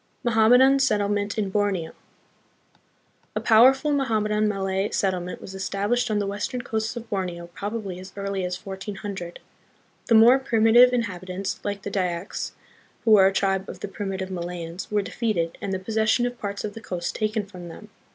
[0.23, 1.91] Mohammedan Settlement in Borneo.
[3.35, 8.11] A powerful Mohammedan Malay settlement was established on the western coasts of Borneo probably as
[8.15, 9.37] early as 1400.
[10.07, 12.53] The more primitive inhabitants, like the Dyaks,
[13.05, 16.63] who were a tribe of the primitive Malayans, were defeated, and the possession of parts
[16.63, 17.89] of the coast taken from them.